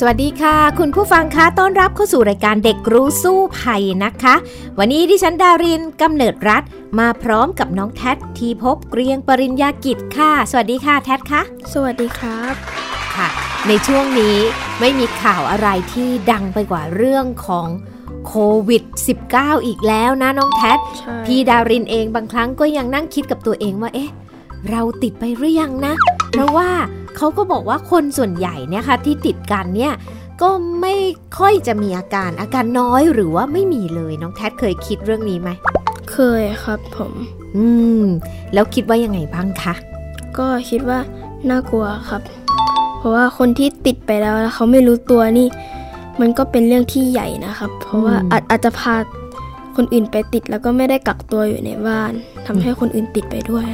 [0.00, 4.34] สวัสดีค่ะ คุณผู้ฟังคะต้อนรับเข้าสู่รายการเด็กรู้สู้ภัยนะคะ
[4.78, 6.62] วันนี้ดิฉันดารินกำเนิดรัฐ
[6.98, 12.54] มาพร้อมกับน้องแท็ทีพบเกรียงปริญญากิจค่ะ สวัสดีค่ะแท็คะสวัสดีครับ
[13.14, 13.28] ค่ะ
[13.68, 14.36] ในช่วงนี้
[14.80, 17.68] ไม่มีข่าวอะไรที่ดังไปกว่าเรื่องของ
[18.26, 18.34] โค
[18.68, 18.82] วิด
[19.24, 20.72] -19 อีกแล้วนะน้องแท็
[21.26, 24.10] พี่ดารินเองบางครั้งก็ยังนั่งคิดกับตัวเองว่าเอ๊ะ
[24.70, 25.94] เราติดไปหรือยังนะ
[26.30, 26.70] เพราะว่า
[27.18, 29.94] เขาก็บอกว่าคนส่วนใหญ่เนี่ยค่ะที่ติดกันเนี่ย
[30.42, 30.94] ก็ไม่
[31.38, 35.50] ค่อยจะมีอาการอาการน้อยหรือว่าไม่มีเลยน้องแท็เคยคิดเรื่องนี้ไหม
[36.12, 37.12] เคยครับผม
[37.56, 37.66] อื
[38.02, 38.04] ม
[38.52, 39.74] แล้วคิดว่ายังไงบ้างคะ
[40.38, 40.98] ก็คิดว่า
[41.50, 42.22] น่ากลัวครับ
[42.98, 45.48] เพราะว่าคนที่ติดไปแล้วเขาไม่รู้ตัวนี่
[46.20, 48.94] มันก็เป็นเรื่องที่ใหญ่นะครับ เพราะว่าอาจอาจจะพา
[49.76, 52.12] คนอื่นไปติดแล้วก็ไม่ได้กักตัวอยู่ในบ้าน
[52.46, 53.66] ทำให้คนอื่นติดไปด้วย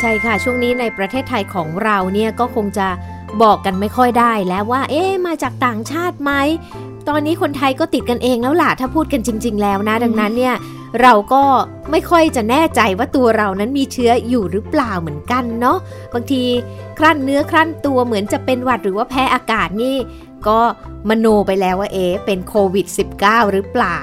[0.00, 2.88] ใช่ค่ะ ช่วงนี้ในประเทศไทยของเราเนี่ยก็คงจะ
[3.42, 6.32] บอกกันไม่ค่อยได้แล้วว่า เอ๊ะมาจากต่างชาติไหม
[7.08, 10.54] ตอนนี้คนไทยก็ติดกันเองแล้วล่ะ ถ้าพูดกันจริง ๆ แล้วนะ ดังนั้นเนี่ย
[11.02, 11.42] เราก็
[11.90, 15.78] ไม่ค่อยจะแน่ใจว่าตัวเรานั้นมีเชื้ออยู่หรือเปล่าเหมือนกันเนาะ
[16.14, 16.42] บางที
[16.98, 19.96] คลั่นเนื้อคลั่นตัวเหมือนจะเป็นหวัดหรือว่าแพ้อากาศนี่
[20.48, 20.60] ก็
[21.08, 22.86] มโนไปแล้วว่าเอ๊เป็นโควิด
[23.20, 23.98] -19 หรือเปล่า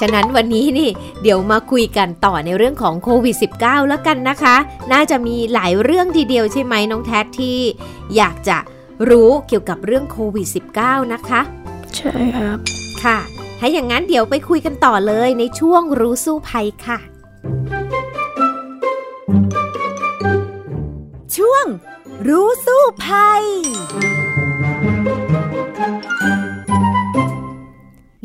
[0.00, 0.90] ฉะนั้นวันนี้นี่
[1.22, 4.56] เดี๋ยวมาคุยกันต่อในเรื่องของโควิด -19 แล้วกันนะคะ
[4.92, 7.58] น่าจะมีหลายเรื่องทีเดียวใช่ไหมน้องแท็ที่
[8.16, 8.58] อยากจะ
[9.10, 11.40] รู้เกี่ยวกับเรื่องโควิด -19 นะคะ
[11.96, 12.58] ใช่ครับ
[13.02, 13.18] ค่ะ
[13.58, 16.98] ถ้าอย่างนั้นเดี๋ยวไปคุยกันต่อเลยในช่วงรู้สู้ภัยค่ะ
[21.36, 21.66] ช่วง
[22.28, 23.44] รู้สู้ภัย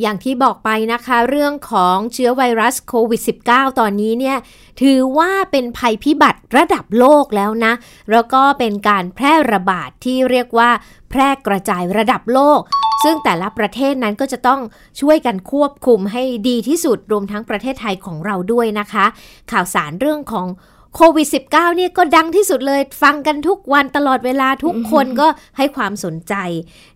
[0.01, 4.37] อย่างที่บอกไปนะคะเรื่องของเชื้อไวรัสโควิด -19 ตอนนี้เนี่ย
[4.81, 7.73] ถือว่าเป็นภัยพิบัติระดับโลกแล้วนะ
[8.11, 10.69] แล้วก็เป็นการแพร่ระบาดที่เรียกว่า
[11.09, 12.61] แพร่กระจายระดับโลก
[13.03, 14.61] ซึ่งแต่ละประเทศนั้นก็จะต้อง
[15.01, 19.05] ช่วยกันควบคุมให้ดีที่สุดรวมทั้งประเทศไทยของเราด้วยนะคะ
[19.51, 20.47] ข่าวสารเรื่องของ
[20.95, 25.27] โควิด -19 เนี่ยก็ดังที่สุดเลย ฟังกันทุกวันตลอดเวลาทุกคนก็
[25.57, 26.33] ให้ความสนใจ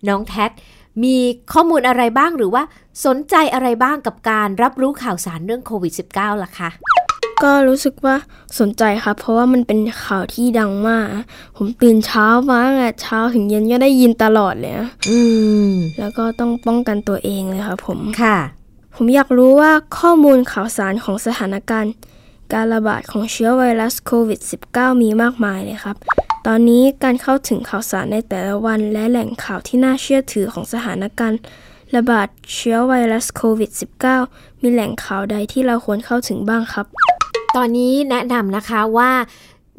[0.08, 0.46] น้องแท็
[1.04, 1.16] มี
[1.54, 2.64] ข้อมูลอะไรบ้างหรือว่า
[3.06, 6.70] สนใจอะไรบ้างกับการรับรู้ข่าวสารเรื่องโควิด -19 ล่ะคะ
[7.44, 8.16] ก็รู้สึกว่า
[8.59, 11.06] สนใจครับ เพราะว่ามันเป็นข่าวที่ดังมาก
[11.58, 14.74] ผมตื่นเช้ามาอะเช้าถึงเย็นก็ได้ยินตลอดเลย
[15.09, 15.20] อื
[15.68, 18.38] มแล้วก็ต้องป้องกันตัวเองเลยครับผมค่ะ
[18.96, 21.94] ผมอยากรู้ว่าข้อมูลข่าวสารของสถานการณ์
[22.54, 24.40] การระบาดของเชื้อไวรัสโควิด
[24.72, 25.98] -19 มีมากมายเลยครับ
[26.48, 31.40] ตอนนี้การเข้าถึงข่าวสารในแต่ละวันและแหล่งข่าวที่น่าเชื่อถือของสถานการณ์
[31.96, 33.72] ระบาดเชื้อไวรัสโควิด
[34.18, 36.86] -19 มีแหล่งข่าวใดที่เราควรเข้าถึงบ้างครับ
[37.56, 39.12] ตอนนี้แนะนำนะคะว่า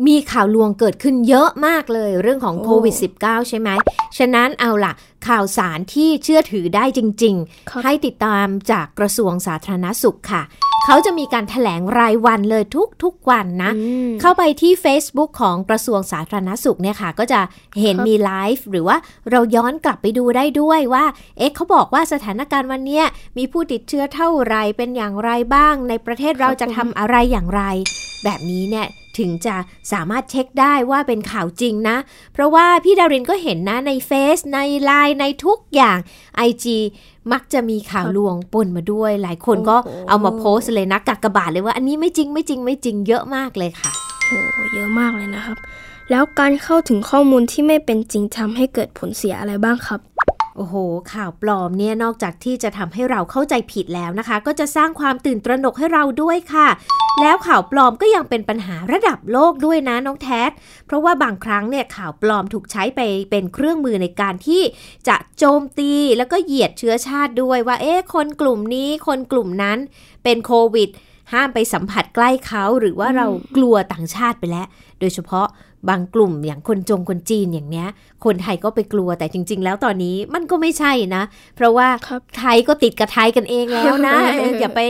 [0.06, 3.68] มีข่าวลวงเกิดขึ้นเยอะมากเลยเรื่องของโควิด -19 ใช่ไหม
[4.18, 4.92] ฉะนั้นเอาล่ะ
[5.28, 10.42] ข่าวสารที่เชื่อถือได้จริง ๆ ให้ติดตามจากกระทรวงสาธารณสุขค่ะ
[10.86, 12.64] เขาจะมีการถแถลงรายวันเลย
[13.02, 13.72] ทุกๆวันนะ
[14.20, 17.40] เข้าไปที่ Facebook ของกระทรวงสาธารณสุขเนี่ยค่ะ ก็จะ
[17.80, 18.96] เห็นมีไลฟ์หรือว่า
[19.30, 21.04] เราย้อนกลับไปดูได้ด้วยว่า
[21.38, 23.02] เอ๊ะเขาบอกว่าสถานการณ์วันนี้
[23.38, 27.62] มีผู้ติดเชื้อเท่าไรเป็นอย่างไรบ้าง ในประเทศเราจะทำอะไรอย่างไร
[28.24, 29.56] แบบนี้เนี่ยถึงจะ
[29.92, 31.96] สามารถเช็คได้ว่าเป็นข่าวจริงนะ
[32.32, 35.98] เพราะว่าพี่ดารินก็เห็นนะในเฟซในไลน์ในทุกอย่าง
[36.48, 36.66] IG
[37.32, 39.76] มักจะมีข่าวลวงปนมาด้วย หลายคนก็
[40.08, 43.90] เอามาโพสเลยนะกักกระบาดเลยว่าอันนี้ไม่จริงไม่จริงไม่จริงเยอะมากเลยค่ะ
[44.26, 44.38] โอ้
[44.74, 45.58] เยอะมากเลยนะครับ
[46.10, 50.00] แล้วการเข้าถึงข้อมูลที่ไม่เป็นจริงทำให้เกิดผลเสียอะไรบ้างครับ
[50.56, 50.74] โอ้โห
[51.12, 56.68] ข่าวปลอมเนี่ยนอกจากที่จะทำให้เราเข้าใจผิดแล้วนะคะ ก็จะสร้างความตื่นตระหนกให้เราด้วยค่ะ
[57.20, 60.42] แล้วข่าวปลอมก็ยังเป็นปัญหาระดับโลกด้วยนะน้องแท็
[60.86, 64.62] เพราะว่าบางครั้งเนี่ยข่าวปลอมถูกใช้ไปเป็นเครื่องมือในการที่
[65.08, 69.78] จะโจมตีแล้วก็เหยียดเชื้อชาติด้วยว่าเอ๊ะคนกลุ่มนี้คนกลุ่มนั้น
[70.24, 70.88] เป็นโควิด
[71.32, 74.66] ห้ามไปสัมผัสใกล้เขาหรือว่าเรากลัวต่างชาติไปแล้ว
[75.00, 75.46] โดยเฉพาะ
[75.88, 77.88] บางกลุ่มอย่างคนจงคนจีนอย่างเนี้ย
[78.24, 81.22] คนไทยก็ไปกลัวแต่จริง ๆ แล้วตอนนี้มันก็ไม่ใช่นะ
[81.56, 81.88] เพราะว่า
[82.38, 84.16] ไทยก็ติดกับไทยกันเองแล้วนะ
[84.60, 84.80] อย่าไป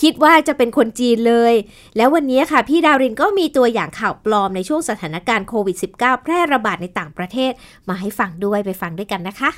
[0.00, 1.54] คิดว่าจะเป็นคนจีนเลย
[1.96, 7.52] แล้ววันนี้ค่ะ พี่ดาวรินก็มีตัวอย่างข่าวปลอมในช่วงสถานการณ์โควิด -19 แพร่ระบาดในต่างประเทศ
[7.88, 9.50] มาให้ฟังด้วยไปฟังด้วยกันนะคะ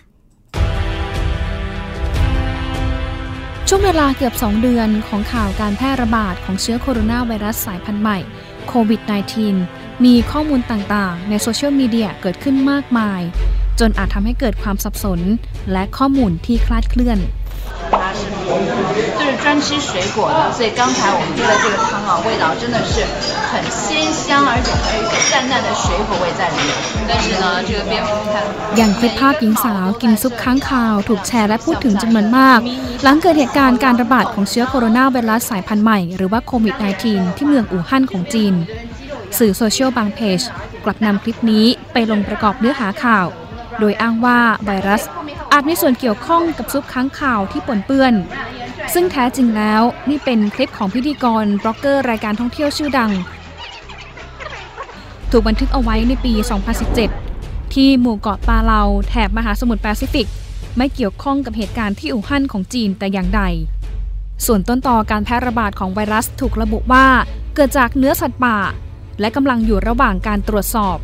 [3.69, 8.19] ช่วงเวลาเกือบ 2 เดือนของข่าวการแพร่ระบาดของเชื้อโคโรนาไวรัสสายพันธุ์ใหม่
[8.69, 13.22] โควิด -19 มีข้อมูลต่างๆ ในโซเชียลมีเดียเกิดขึ้นมากมาย
[13.80, 15.20] จนอาจทำให้เกิดความสับสน
[15.72, 17.20] และข้อมูลที่คลาดเคลื่อน
[19.20, 22.94] 就是专吃水果的，所以刚才我们做的这个汤啊，味道真的是
[23.50, 23.54] 很
[23.84, 23.88] 鲜
[24.24, 26.70] 香，而且还有一个淡淡的水果味在里面。
[27.10, 28.36] 但是呢，这个蝙蝠你看，
[28.78, 32.60] อย่างคลิปภาพหญิงสาวกินซุปค้างคาวถูกแชร์และพูดถึงจำนวนมาก
[33.04, 36.76] หลังเกิดเหตุการณ์การระบาดของเชื้อโคโรนาไวรัสสายพันธุ์ใหม่หรือว่าโควิด
[37.06, 38.54] -19 ที่เมืองอู่ฮั่นของจีน
[39.39, 40.41] สื่อโซเชียลบางเพจ
[40.85, 43.27] กลับนำคลิปนี้ไปลงประกอบเนื้อหาข่าว
[43.81, 45.03] โดยอ้างว่าไวรัส
[45.53, 48.15] อาจมีส่วนเกี่ยวข้องกับซุปค้างข่าวที่ปนเปื้อน
[48.95, 53.11] ซึ่งแท้จริงแล้วนี่เป็นคลิปของพิธีกรบล็อกเกอร์รายการท่องเที่ยวชื่อดัง
[55.31, 56.33] ถูกบันทึกเอาไว้ในปี
[57.05, 60.29] 2017 ที่หมู่เกาะปาเลาแถบมหาสมุทรแปซิฟิก
[60.77, 63.43] ไม่เกี่ยวข้องกับเหตุการณ์ที่อู่ฮั่นของจีนแต่อย่างใด
[64.47, 67.07] ส่วนต้นตอการแพร่ระบาดของไวรัสถูกระบุว่า
[67.55, 68.57] เกิดจากเนื้อสัตว์ป่า
[69.21, 70.99] และกำลังอยู่ระหว่างการตรวจสอบ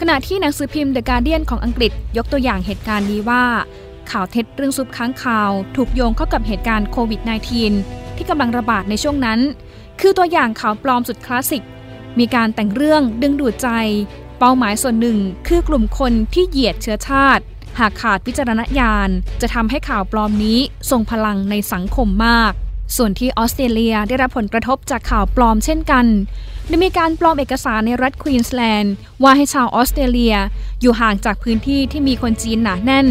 [0.00, 3.44] ขณะที่หนังสือพิมพ์ The Guardian ของอังกฤษยกตัวอย่างเหตุการณ์นี้ว่า
[4.10, 7.20] ข่าวเท็จเรื่องซุปค้างคาว ถูกโยงเข้ากับเหตุการณ์โควิด
[7.68, 9.40] -19 ที่กำลังระบาดในช่วงนั้น
[10.00, 11.64] คือตัวอย่างข่าวปลอมสุดคลาสสิก
[12.18, 13.68] มีการแต่งเรื่องดึงดูดใจ
[14.38, 15.18] เป้าหมายส่วนหนึ่ง
[15.48, 17.42] คือกลุ่มคนที่เหยียดเชื้อชาติ
[17.78, 20.58] หากขาดวิจารณญาณ จะทำให้ข่าวปลอมนี้
[20.90, 22.52] ทรงพลังในสังคมมาก
[22.96, 26.06] ส่วนที่ออสเตรเลียได้รับผลกระทบจากข่าวปลอมเช่นกัน
[26.68, 28.92] ได้มีการปลอมเอกสารในรัฐควีนสแลนด์
[29.22, 30.36] ว่าให้ชาวออสเตรเลีย
[30.80, 33.06] อยู่ห่างจากพื้นที่ที่มีคนจีนหนาแน่น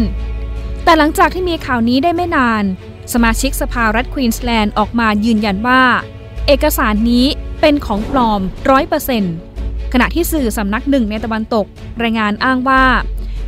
[0.84, 2.64] แต่หลังจากที่มีข่าวนี้ได้ไม่นาน
[3.12, 5.82] สมาชิกสภารัฐควีนสแลนด์ออกมายืนยันว่า
[6.46, 7.26] เอกสารนี้
[7.60, 8.40] เป็นของปลอม
[8.70, 9.34] ร้อยเปอร์เซ็นต์
[9.92, 11.66] ขณะที่สื่อสำนักหนึ่งในตะวันตก
[12.02, 12.84] รายงานอ้างว่า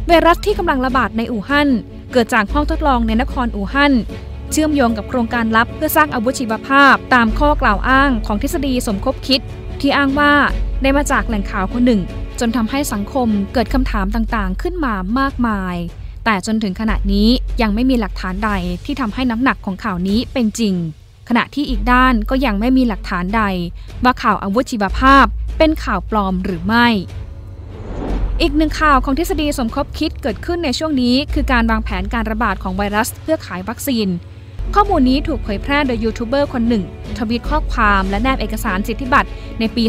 [0.07, 1.69] ไวรัสที่กำลังระบาดในอู่ฮั่น
[2.13, 3.93] เกิดจากห้องทดลองในนครอู่ฮั่น
[4.51, 9.41] เชื่อมโยงกับโครงการลับเพื่อสร้างอาวุธชีวภาพตามข้อกล่าวอ้างของทฤษฎีสมคบคิด
[9.81, 10.33] ที่อ้างว่า
[10.83, 12.01] ได้มาจากแหล่งข่าวคนหนึ่ง
[12.41, 15.77] จนทำให้สังคมเกิดคำถามต่างๆ ขึ้นมามากมาย
[16.25, 17.29] แต่จนถึงขณะนี้
[17.63, 18.51] ยังไม่มีหลักฐานใด
[18.85, 20.75] ที่ทำให้น้ำหนักของข่าวนี้เป็นจริง
[21.29, 23.43] ขณะที่อีกด้านก็ยังไม่มีหลักฐานใด
[24.05, 25.25] ว่าข่าวอาวุธชีวภาพ
[25.59, 26.87] เป็นข่าวปลอมหรือไม่
[28.41, 34.09] อีกหนึ่งข่าวของทฤษฎีสมคบคิดเกิดขึ้นในช่วงนี้ คือการวางแผนการระบาดของไวรัส เพื่อขายวัคซีน
[34.77, 36.85] ข้อมูลนี้ถูกเผยแพร่โดยยูทูบเบอร์คนหนึ่ง
[37.19, 39.29] ทวีตข้อความและแนบเอกสารสิทธิบัตร
[39.59, 39.85] ในปี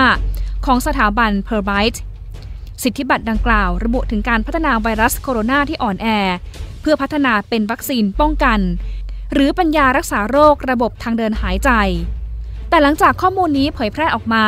[0.00, 1.98] 2015 ของสถาบัน p e r b y t e
[2.82, 6.06] สิทธิบัตรดังกล่าว ระบุถึงการพัฒนาไวรัสโคโรนาที่อ่อนแอ
[6.80, 8.58] เพื่อพัฒนาเป็นวัคซีนป้องกัน
[9.32, 11.70] หรือปัญญารักษาโรคระบบทางเดินหายใจ
[12.68, 14.44] แต่หลังจากข้อมูลนี้เผยแพร่ออกมา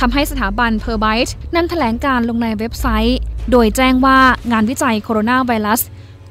[0.00, 3.18] ทำให้สถาบัน p e r b y t e นั้นแถลงการลงในเว็บไซต์
[3.50, 4.18] โดยแจ้งว่า
[4.52, 5.80] งานวิจัยโคโรนาไวรัส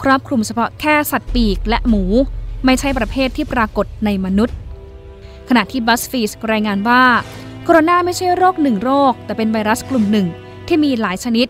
[0.03, 2.03] ครอบคลุมเฉพาะแค่สัตว์ปีกและหมู
[2.65, 4.55] ไม่ใช่ประเภทที่ปรากฏในมนุษย์
[5.49, 7.03] ขณะที่ BuzzFeed รายงานว่า
[7.63, 10.27] โคโรนาไม่ใช่โรคหนึ่งโรค แต่เป็นไวรัสกลุ่มหนึ่ง
[10.67, 11.47] ที่มีหลายชนิด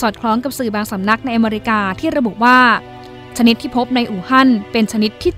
[0.00, 2.58] สอดคล้องกับสื่อบางสำนักในอเมริกาที่ระบุว่า
[3.38, 5.32] ชนิดที่พบในอู่ฮั่นเป็นชนิดที่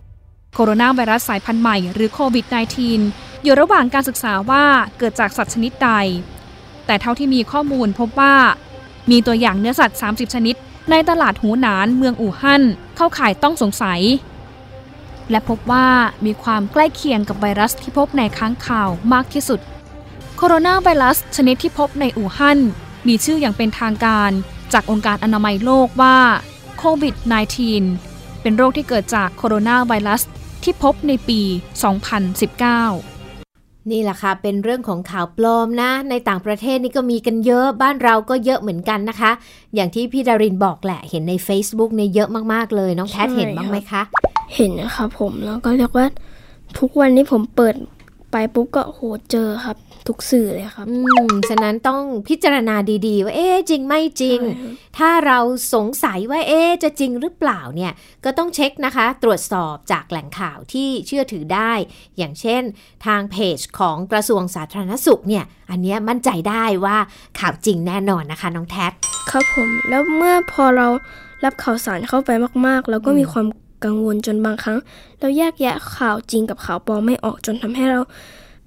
[0.00, 2.46] 7 โคโรนาไวรัสสายพันธุ์ใหม่หรือโควิด
[2.94, 4.64] -19 อยู่ระหว่างการศึกษาว่า
[4.98, 5.90] เกิดจากสัตว์ชนิดใด
[6.86, 8.34] แต่เท่าที่มีข้อมูลพบว่า
[9.10, 10.54] มีตัวอย่างเนื้อสัตว์ 30 ชนิด
[10.90, 12.62] ในตลาดหูหนานเมืองอู่ฮั่น
[12.96, 14.00] เข้าข่ายต้องสงสัย
[15.30, 15.86] และพบว่า
[16.26, 19.60] มีความใกล้เคียงกับไวรัสที่พบในค้างคาวมากที่สุด
[20.36, 22.58] โคโรนาไวรัสชนิดที่พบในอู่ฮั่น
[23.08, 24.30] มีชื่ออย่างเป็นทางการ
[24.72, 26.18] จากองค์การอนามัยโลกว่า
[26.78, 27.14] โควิด
[27.78, 30.22] -19 เป็นโรคที่เกิดจากโคโรนาไวรัส
[30.62, 33.10] ที่พบในปี 2019
[33.90, 39.30] นี่แหละค่ะ เป็นเรื่องของข่าวปลอมนะ ในต่างประเทศนี่ก็มีกันเยอะ บ้านเราก็เยอะเหมือนกันนะคะ
[39.74, 44.02] อย่างที่พี่ดารินบอกแหละ เห็นใน Facebook เนี่ยเยอะมาก ๆ เลย น้องแพทเห็นบ้างไหมคะ
[44.54, 46.06] เห็นนะครับผมแล้วก็เรียกว่า
[46.78, 47.74] ทุกวันนี้ผมเปิด
[48.32, 49.76] ไปปุ๊บก็โหเจอครับ
[50.08, 50.96] ทุกสื่อเลยครับ อื
[51.30, 52.76] ม ฉะนั้นต้องพิจารณา
[53.06, 54.40] ดีๆ ว่า เอ๊ะจริงไม่จริง
[54.98, 55.38] ถ้าเรา
[55.74, 57.92] สงสัยว่าเอ๊ะจะจริงหรือเปล่าเนี่ย
[58.24, 61.72] ก็ต้องเช็คนะคะ ตรวจสอบจากแหล่งข่าวที่เชื่อถือได้
[62.18, 62.62] อย่างเช่น
[63.06, 66.96] ทางเพจของกระทรวงสาธารณสุขเนี่ย อันเนี้ยมั่นใจได้ว่า
[67.40, 68.92] ข่าวจริงแน่นอนนะคะน้องแท็บ
[69.30, 70.86] ครับผม แล้วเมื่อพอเรา
[71.44, 72.30] รับข่าวสารเข้าไป
[72.66, 73.46] มากๆ แล้วก็มีความ
[73.84, 74.78] กังวลจนบางครั้ง
[75.20, 78.00] เราแยกแยะข่าวจริงกับข่าวปลอมไม่ออกจนทำให้เรา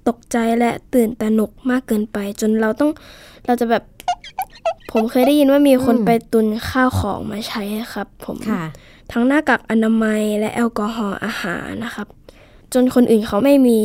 [0.07, 2.91] ตกใจและตื่นตระหนกมากเกินไป จนเราต้อง
[3.45, 3.83] เราจะแบบ
[4.91, 8.63] ผมเคยได้ยินว่ามีคนไปตุนข้าวของมาใช้ครับ ผมค่ะ
[9.11, 12.07] ทั้งหน้ากากอนามัยและแอลกอฮอล์อาหารนะครับ
[12.73, 13.79] จนคนอื่นเขาไม่มี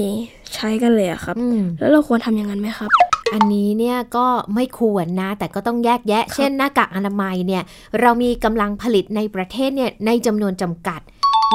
[0.54, 2.90] ใช้กันเลยอะครับอืมแล้วเราควรทำอย่างนั้นไหมครับ
[3.34, 7.62] อันนี้เนี่ยก็ไม่ควรนะ แต่ก็ต้องแยกแยะ เช่นหน้ากากอนามัยเนี่ย
[8.00, 11.00] เรามีกำลังผลิตในประเทศเนี่ยในจำนวนจำกัด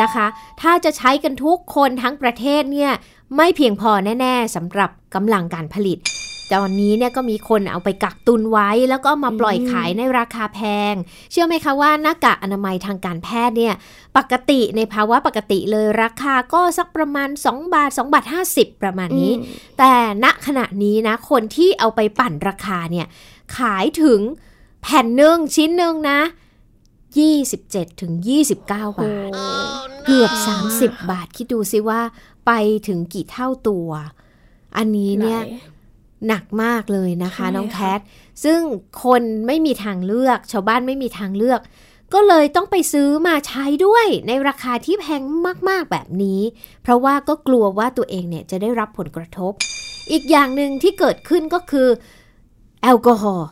[0.01, 0.27] นะคะ
[0.61, 2.91] ถ้าจะใช้กันทุกคนทั้งประเทศเนี่ย
[3.37, 5.99] ไม่เพียงพอแน่ๆสำหรับกำลังการผลิต
[6.53, 10.93] ตอนนี้เนี่ยก็มีคนเอาไปกักตุนไว้ แล้วก็มาปล่อยขายในราคาแพง
[11.31, 13.73] เชื่อไหมคะว่าหน้ากากอนามัยทางการแพทย์เนี่ย
[14.17, 19.33] ปกติในภาวะปกติเลยราคาก็สักประมาณ 2 บาท 2 บาท 50 ประมาณนี้
[19.79, 23.07] แต่ณขณะนี้นะคนที่เอาไปปั่นราคาเนี่ย
[23.57, 24.19] ขายถึง
[24.81, 26.19] แผ่นหนึ่งชิ้นหนึ่งนะ
[27.21, 28.85] 27ถึง29 บา
[29.29, 29.31] ท
[30.05, 30.31] เกือบ
[30.71, 32.01] 30 บาท คิดดูซิว่า
[32.45, 32.51] ไป
[32.87, 33.89] ถึงกี่เท่าตัว
[34.77, 35.41] อันนี้เนี่ย
[36.27, 37.99] หนักมากเลยนะคะใช่น้องค่ะแคท
[38.43, 38.59] ซึ่ง
[39.03, 41.59] คนไม่มีทางเลือก ชาวบ้านไม่มีทางเลือก
[42.13, 45.21] ก็เลยต้องไปซื้อมาใช้ด้วย ในราคาที่แพง
[45.69, 46.41] มากๆแบบนี้
[46.81, 49.51] เพราะว่าก็กลัวว่าตัวเองเนี่ยจะได้รับผลกระทบ
[50.11, 51.87] อีกอย่างหนึ่งที่เกิดขึ้นก็คือ
[52.83, 53.49] แอลกอฮอล์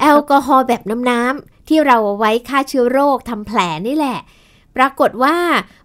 [0.00, 3.58] แอลกอฮอล์แบบน้ำๆ ที่เราเอาไว้ฆ่าเชื้อโรคทำแผล
[3.88, 4.18] นี่แหละ
[4.76, 5.36] ปรากฏว่า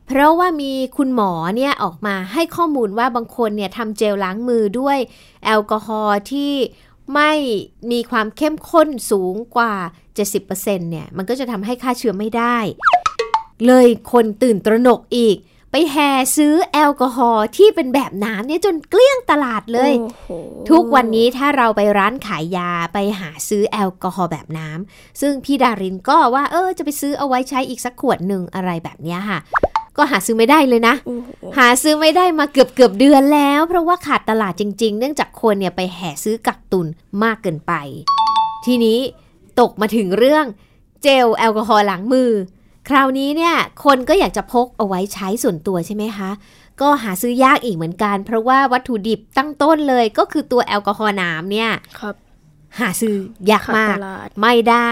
[0.06, 4.98] เพราะว่ามีคุณหมอเนี่ยออกมาให้ข้อมูลว่าบางคนเนี่ยทำเจลล้างมือด้วย
[5.46, 6.54] แอลกอฮอล์ที่
[7.16, 7.32] ไม่
[7.92, 9.74] มีความเข้มข้นสูงกว่า
[10.32, 12.58] 70%เนี่ย มันก็จะทำให้ฆ่าเชื้อไม่ได้
[13.66, 15.38] เลยคนตื่นตระหนกอีก
[15.72, 20.30] ไปแห่ซื้อแอลกอฮอล์ที่เป็นแบบน้ำเนี่ยจนเกลี้ยงตลาดเลยโอ้โห
[20.70, 29.40] ทุกวันนี้ถ้าเราไปร้านขายยาไปหาซื้อแอลกอฮอล์แบบน้ำซึ่งพี่ดารินก็ว่าเออจะไปซื้อเอาไว้ใช้อีกสักขวดหนึ่งอะไรแบบเนี้ยค่ะ
[29.98, 36.88] ก็หาซื้อไม่ได้เลยนะโอ้โหหาซื้อไม่ได้มาเกือบเกือบเดือนแล้ว เพราะว่าขาดตลาดจริง ๆ เนื่องจากคนเนี่ยไปแห่ซื้อกักตุน
[37.24, 37.74] มากเกินไป
[38.66, 39.00] ทีนี้
[39.60, 40.46] ตกมาถึงเรื่อง
[41.04, 42.32] เจลแอลกอฮอล์ล้างมือ
[42.90, 46.30] คราวนี้เนี่ยคนก็อยากจะพกเอาไว้ใช้ส่วนตัวใช่ไหมคะ
[46.82, 51.70] ก็หาซื้อยากอีกเหมือนกัน เพราะว่าวัตถุดิบตั้งต้นเลยก็คือตัวแอลกอฮอล์น้ำเนี่ย
[52.00, 52.16] ครับ
[52.80, 53.16] หาซื้อ
[53.50, 54.92] ยากขาดมากตลาดไม่ได้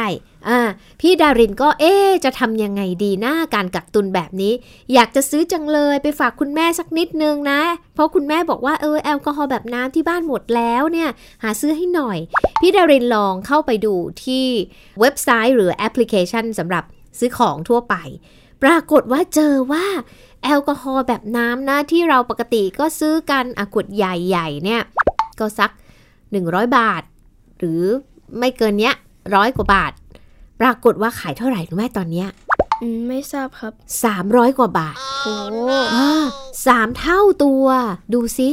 [0.49, 0.59] อ่า
[0.99, 4.53] พี่ดารินก็เอ๊ะจะทำยังไงดีหน้าการกักตุนแบบนี้
[4.93, 7.61] อยากจะซื้อจังเลยไปฝากคุณแม่สักนิดนึงนะ
[7.93, 11.09] เพราะคุณแม่บอกว่าเออแอลกอฮอล์แบบน้ำที่บ้านหมดแล้วเนี่ย
[11.43, 12.17] หาซื้อให้หน่อย
[12.61, 13.93] พี่ดารินลองเข้าไปดู
[14.23, 14.45] ที่
[14.99, 16.83] เว็บไซต์หรือแอปพลิเคชันสำหรับ
[17.19, 17.95] ซื้อของทั่วไป
[18.63, 19.85] ปรากฏว่าเจอว่า
[20.43, 24.81] แอลกอฮอล์แบบน้ำนะที่เราปกติก็ซื้อกันอะขวดใหญ่ๆเนี่ย
[25.39, 25.71] ก็สัก
[26.21, 27.01] 100 บาท
[27.57, 27.81] หรือ
[28.39, 28.95] ไม่เกินเนี้ย
[29.35, 29.91] ร้อยกว่าบาท
[30.61, 32.27] ปรากฏว่าขายเท่าไหร่รู้ไหมตอนเนี้ย
[32.81, 33.73] อืมไม่ทราบครับ
[34.15, 35.35] 300 กว่าบาท โอ้
[35.95, 36.25] อ่า
[36.65, 37.65] สามเท่าตัว
[38.13, 38.49] ดูสิ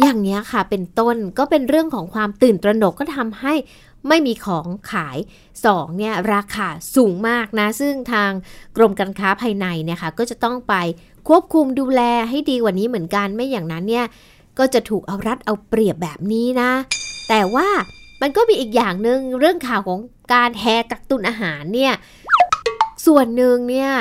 [0.00, 3.54] อย่างเนี้ยค่ะ เป็นต้นก็เป็นเรื่องของความตื่นตระหนกก็ทำให้
[4.08, 5.18] ไม่มีของขาย
[5.64, 8.30] สองเนี่ยราคาสูงมากนะ ซึ่งทาง
[8.76, 10.74] กรมการค้าภายในเนี่ยค่ะก็จะต้องไป
[11.28, 14.06] ควบคุมดูแลให้ดีกว่านี้เหมือนกันไม่อย่างนั้นเนี่ย
[14.58, 16.70] ก็จะถูกเอารัดเอาเปรียบแบบนี้นะ
[17.28, 17.68] แต่ว่า
[18.22, 20.00] มันก็มีอีกอย่างหนึ่งเรื่องข่าวของ
[20.34, 21.94] การแฮกักตุนอาหารเนี่ย
[23.06, 23.92] ส่วนหนึ่งเนี่ย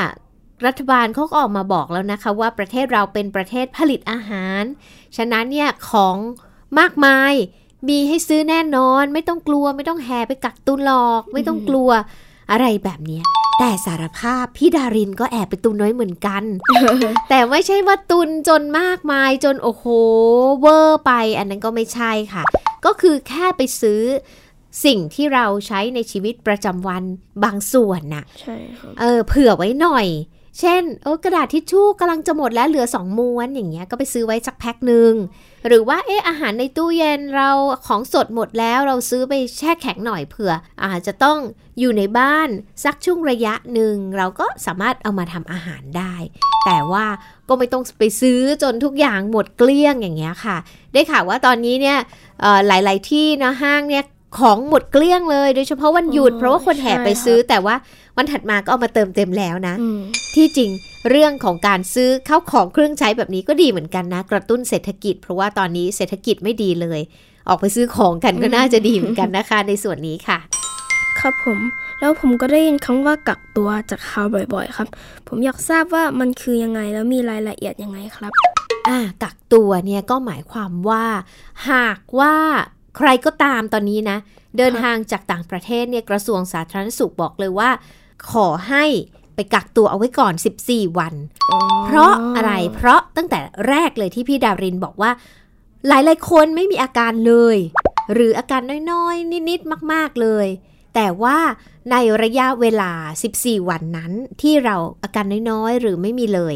[0.65, 4.63] รัฐบาลเขาก็ออกมาบอกแล้วนะคะ ว่าประเทศเราเป็นประเทศผลิตอาหาร
[5.17, 6.17] ฉะนั้นเนี่ยของ
[6.79, 7.33] มากมาย
[7.87, 11.89] มีให้ซื้อแน่นอน ไม่ต้องกลัว ไม่ต้องแห่ไปกักตุนหรอก ไม่ต้องกลัว
[12.51, 13.23] อะไรแบบเนี้ย
[13.59, 16.43] แต่สารภาพพี่ดารินก็แอบไปตุนน้อยเหมือนกัน
[17.29, 19.85] แต่ไม่ใช่ว่าตุนจนมากมายจนโอ้โห
[20.61, 22.43] เวอร์ไป อันนั้นก็ไม่ใช่ค่ะ
[22.85, 24.01] ก็คือแค่ไปซื้อ
[24.85, 27.03] สิ่งที่เราใช้ในชีวิตประจำวัน
[27.43, 30.07] บางส่วนน่ะใช่ครับเออเผื่อไว้หน่อย
[30.59, 35.11] เช่นเออกระดาษทิชชู่กำลังจะหมดแล้วเหลือสองม้วนอย่างเงี้ยก็ไปซื้อไว้สักแพ็คหนึ่ง
[35.67, 37.49] หรือว่าเอออาหารในตู้เย็นเรา
[37.87, 40.53] ของสดหมดแล้วเราซื้อไปแช่แข็งหน่อยเผื่อ
[40.85, 41.37] อาจจะต้อง
[41.79, 42.49] อยู่ในบ้าน
[42.83, 46.15] สักช่วงระยะหนึ่งเราก็สามารถเอามาทำอาหารได้
[46.65, 47.05] แต่ว่า
[47.49, 50.57] ก็ไม่ต้องไปซื้อจนทุกอย่างหมดเกลี้ยงอย่างเงี้ยค่ะ
[50.93, 51.97] ได้ข่าวว่าตอนนี้เนี่ย
[52.41, 54.03] เอ่อหลาย ๆ ที่นะห้างเนี่ย
[54.39, 57.75] ของหมดเกลี้ยงเลย โดยเฉพาะวันหยุดอ๋อเพราะว่าคนแห่ไปใช่ค่ะซื้อแต่ว่า
[58.17, 59.99] วันถัดมาก็เอามาเติมเต็มแล้วนะอืม
[60.35, 60.69] ที่จริง
[61.09, 66.99] เรื่องของการซื้อเข้าของเครื่องใช้แบบนี้ก็ดีเหมือนกันนะ กระตุ้นเศรษฐกิจ เพราะว่าตอนนี้เศรษฐกิจไม่ดีเลย
[67.49, 70.39] ออกไปซื้อของกันก็น่าจะดีเหมือนกันนะคะ ในส่วนนี้ค่ะ
[71.19, 71.59] ครับผม
[71.99, 74.87] แล้วผมก็ได้ยินคำว่ากักตัวจากข่าวบ่อยๆ ครับ
[75.27, 78.31] ผมอยากทราบว่ามันคือยังไงแล้วมีรายละเอียดยังไงครับ
[78.87, 81.05] อ่ากักตัวเนี่ยก็หมายความว่า
[81.71, 82.35] หากว่า
[82.97, 84.17] ใครก็ตามตอนนี้นะ
[84.57, 87.69] เดินทางจากต่างประเทศเนี่ยกระทรวงสาธารณสุขบอกเลยว่า
[88.31, 88.85] ขอให้
[89.35, 90.33] ไปกักตัวเอาไว้ก่อน
[90.65, 91.13] 14 วัน
[91.85, 95.11] เพราะอะไรเพราะตั้งแต่แรกเลยที่พี่ดารินบอกว่า
[95.87, 97.57] หลายๆคนไม่มีอาการเลย
[98.13, 100.47] หรืออาการน้อยๆ นิดๆ มาก ๆ เลย
[100.95, 101.37] แต่ว่า
[101.91, 102.91] ในระยะเวลา
[103.31, 106.55] 14 วันนั้นที่เราอาการน้อยๆ หรือไม่มีเลย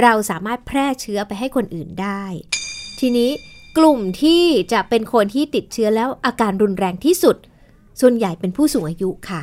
[0.00, 2.24] เราสามารถแพร่เชื้อไปให้คนอื่นได้
[3.00, 3.30] ทีนี้
[3.78, 4.42] กลุ่มที่
[4.72, 7.36] จะเป็นคนที่ติดเชื้อแล้วอาการรุนแรงที่สุด
[8.00, 9.40] ส่วนใหญ่เป็นผู้สูงอายุค่ะ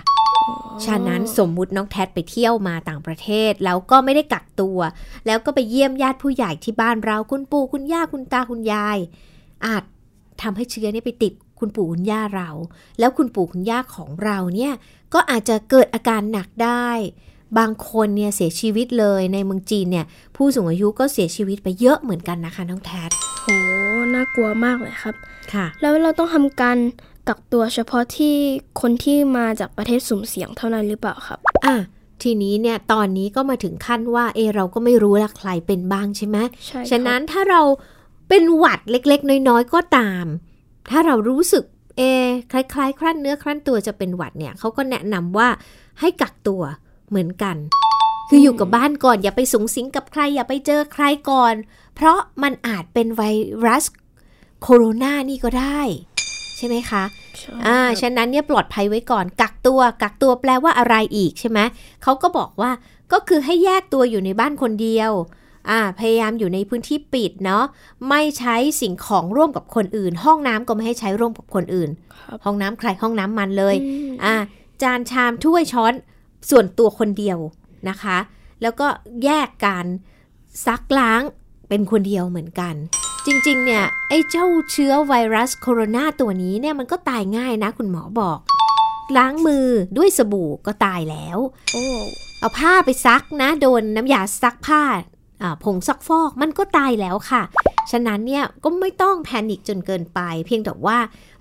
[0.85, 4.79] ฉะนั้นสมมุติน้องแท็ไปเที่ยวมาต่างประเทศ แล้วก็ไม่ได้กักตัว
[5.27, 8.97] แล้วก็ไปเยี่ยมญาติผู้ใหญ่ที่บ้านเราคุณปู่คุณย่าคุณตาคุณยาย
[9.65, 9.83] อาจ
[10.41, 12.49] ทำให้เชื้อนี่ไปติดคุณปู่คุณย่าเรา
[12.99, 14.73] แล้วคุณปู่คุณย่าของเราเนี่ย
[15.13, 16.87] ก็อาจจะเกิดอาการหนักได้
[17.57, 20.05] บางคนเนี่ยเสียชีวิตเลยในเมืองจีนเนี่ย
[20.35, 23.03] ผู้สูงอายุก็เสียชีวิตไปเยอะเหมือนกันนะคะน้องแท็
[23.41, 23.47] โห
[24.13, 25.15] น่ากลัวมากเลยครับ
[25.53, 26.77] ค่ะ แล้วเราต้องทำการ
[27.27, 28.35] กักตัวเฉพาะที่
[28.81, 31.75] คนที่มาจากประเทศสุ่มเสี่ยงเท่านั้นหรือเปล่าครับ อะ
[32.23, 37.61] ทีนี้เนี่ยตอนนี้ก็มาถึงขั้นว่าเออเราก็ไม่รู้ละใครเป็นบ้างใช่ไหมใช่ครับฉะนั้นถ้าเรา
[38.29, 40.25] เป็นหวัดเล็กๆ น้อยๆก็ตาม
[40.91, 41.63] ถ้าเรารู้สึก
[41.97, 45.47] เออคล้ายๆ ครั่นเนื้อครั่นตัวจะเป็นหวัดเนี่ยเขาก็แนะนำว่า
[45.99, 46.61] ให้กักตัว
[47.11, 47.57] เหมือนกัน
[48.29, 51.53] คืออยู่กับบ้านก่อนอย่าไปสูงสิงกับใครอย่าไปเจอใครก่อน
[51.95, 53.21] เพราะมันอาจเป็นไว
[53.65, 53.85] รัส
[54.61, 55.79] โคโรนานี่ก็ได้
[56.57, 57.03] ใช่ไหมคะ
[57.39, 61.59] ใช่อ่าครับฉะนั้นเนี่ยปลอดภัยไว้ก่อน กักตัว กักตัวแปลว่าอะไรอีกใช่ไหม
[62.03, 62.71] เขาก็บอกว่า
[63.11, 65.11] ก็คือให้แยกตัวอยู่ในบ้านคนเดียว
[65.69, 67.63] อ่าพยายามอยู่ในพื้นที่ปิดเนาะ
[68.09, 74.35] ไม่ใช้สิ่งของร่วมกับคนอื่น ห้องน้ำก็ไม่ให้ใช้ร่วมกับคนอื่นครับห้องน้ำใครห้องน้ำมันเลยอืมอ่า
[74.81, 75.93] จานชามถ้วยช้อน
[76.49, 77.37] ส่วนตัวคนเดียว
[77.89, 78.17] นะคะ
[78.61, 78.87] แล้วก็
[79.23, 79.85] แยกการ
[80.65, 81.21] ซักล้าง
[81.69, 82.75] เป็นคนเดียวเหมือนกัน
[83.25, 88.39] จริงๆ เนี่ยไอ้เจ้าเชื้อไวรัสโคโรนาตัวนี้เนี่ยมันก็ตายง่ายนะคุณหมอบอก
[89.17, 89.67] ล้างมือ
[89.97, 91.37] ด้วยสบู่ก็ตายแล้ว
[91.71, 91.85] โอ้
[92.39, 94.83] เอาผ้าไปซักนะ โดนน้ำยาซักผ้า
[95.41, 97.41] อ่าผงซักฟอกมันก็ตายแล้วค่ะ
[97.91, 100.97] ฉะนั้นเนี่ยก็ไม่ต้องแพนิคจนเกินไป เพียงแต่ว่า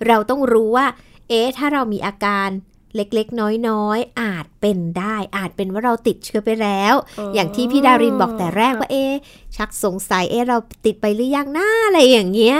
[0.06, 0.86] เราต้องรู้ว่า
[1.28, 2.48] เอ๊ะถ้าเรามีอาการ
[2.96, 6.94] เล็กๆ น้อยๆ อาจเป็นได้ อาจเป็นว่าเราติดเชื้อไปแล้ว
[7.34, 9.14] อย่างที่พี่ดารินบอกแต่แรกว่าเอ๊ะ
[9.56, 10.56] ชักสงสัยเอ๊ะเรา
[10.86, 12.58] ติดไปหรือยังนะอะไรอย่างเงี้ย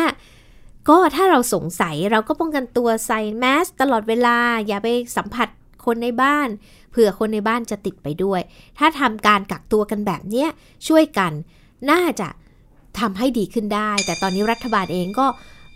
[0.89, 5.49] ก็ถ้าเราสงสัยเราก็ป้องกันตัวใส่แมสตลอดเวลา อย่าไปสัมผัส
[5.85, 6.49] คนในบ้าน
[6.91, 8.41] เผื่อคนในบ้านจะติดไปด้วย
[8.79, 10.49] ถ้าทำการกักตัวกันแบบเนี้ย
[10.89, 11.33] ช่วยกัน
[11.91, 12.29] น่าจะ
[12.99, 15.27] ทำให้ดีขึ้นได้ แต่ตอนนี้รัฐบาลเองก็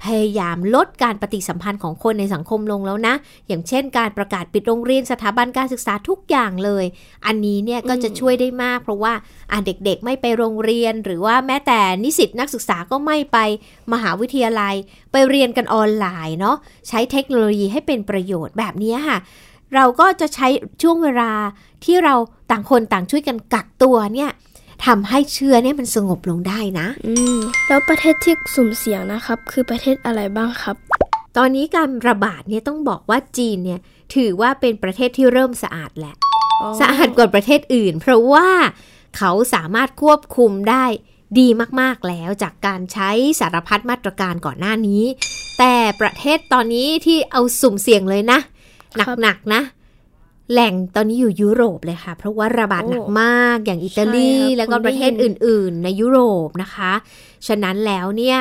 [0.06, 3.14] พยายามลดการปฏิสัมพันธ์ของคนในสังคมลงแล้วนะ
[3.48, 6.84] อย่างเช่น การประกาศปิดโรงเรียนสถาบันการศึกษาทุกอย่างเลย
[7.26, 9.12] อันนี้เนี่ยก็จะช่วยได้มาก เพราะว่า
[9.52, 13.38] อะเด็กๆ ไม่ไปโรงเรียน หรือว่าแม้แต่นิสิตนักศึกษาก็ไม่ไป
[13.92, 14.74] มหาวิทยาลัย
[15.12, 16.56] ไปเรียนกันออนไลน์เนาะ
[16.88, 19.18] ใช้เทคโนโลยีให้เป็นประโยชน์แบบนี้ค่ะ
[19.74, 20.48] เราก็จะใช้
[20.82, 21.32] ช่วงเวลา
[21.84, 22.14] ที่เรา
[22.50, 24.30] ต่างคนต่างช่วยกันกักตัวเนี่ย
[24.86, 30.76] ทำให้เชื้อเนี่ยมันสงบลงได้นะ อืมแล้วประเทศที่สุ่มเสี่ยงนะครับ คือประเทศอะไรบ้างครับ
[31.36, 33.80] ตอนนี้การระบาดเนี่ยต้องบอกว่าจีนเนี่ย
[34.14, 36.14] ถือว่าเป็นประเทศที่เริ่มสะอาดแหละ
[36.60, 38.48] อ๋อสะอาดกว่าประเทศอื่น เพราะว่า
[39.16, 40.84] เขาสามารถควบคุมได้
[41.38, 41.48] ดี
[41.80, 45.02] มากๆแล้วจากการใช้สารพัดมาตรการก่อนหน้านี้
[45.58, 48.38] แต่ประเทศตอนนี้ที่เอาสุ่มเสี่ยงเลยนะ
[49.22, 49.62] หนักๆนะ
[50.52, 56.92] แหล่งตอนนี้อยู่ยุโรปเลยค่ะ เพราะว่าระบาดหนักมากอย่างอิตาลีใช่ครับแล้วก็ผมได้ประเทศยินอื่น ๆ ในยุโรปนะคะ
[57.46, 58.38] ฉะนั้นแล้วเนี่ย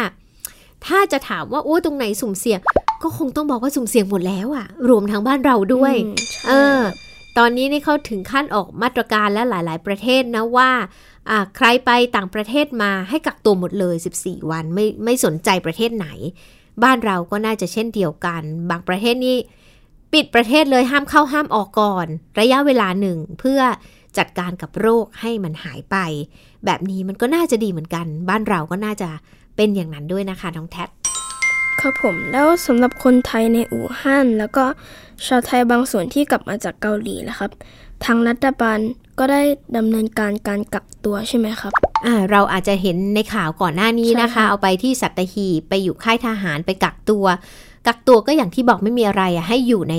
[0.85, 2.59] ถ้าจะถามว่าโอ้ตรงไหนสุ่มเสี่ยง
[3.03, 6.79] ก็คงต้องบอกว่าสุ่มเสี่ยงหมดแล้วอะรวมทั้งบ้านเราด้วยอืมใช่เออ
[7.37, 10.69] ตอนนี้นี่เขาถึงขั้นออกมาตรการและหลาย ๆ ประเทศนะว่า
[11.29, 16.07] อ่าใครไปต่างประเทศมาให้กักตัวหมดเลย 14 วันไม่ไม่สนใจประเทศไหน
[16.83, 19.37] บ้านเราก็น่าจะเช่นเดียวกัน บางประเทศนี่
[20.13, 22.07] ปิดประเทศเลยห้ามเข้าห้ามออกก่อน
[22.39, 23.61] ระยะเวลาหนึ่งเพื่อ
[24.17, 25.97] จัดการกับโรคให้มันหายไป
[26.65, 29.09] แบบนี้มันก็น่าจะดีเหมือนกัน บ้านเราก็น่าจะ
[29.55, 30.85] เป็นอย่างนั้นด้วยนะคะน้องแท็
[31.79, 34.65] ครับผมแล้วสำหรับคนไทยในอู่ฮั่นแล้วก็
[35.27, 37.51] ชาวไทยบางส่วนที่กลับมาจากเกาหลีนะครับ
[38.05, 38.79] ทางรัฐบาล
[39.19, 39.41] ก็ได้
[39.77, 41.73] ดำเนินการการกักตัวใช่ไหมครับ
[42.05, 47.25] อ่าเราอาจจะเห็นในข่าวก่อนหน้านี้นะใช่คะค่ะเอาไปที่สัตหีบไปอยู่ค่ายทหารไปกักตัว
[47.87, 49.95] กักตัวก็อย่างที่บอกไม่มีอะไรอะให้อยู่ใน